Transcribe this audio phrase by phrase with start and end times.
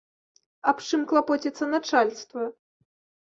[0.71, 2.47] Аб чым клапоціцца начальства?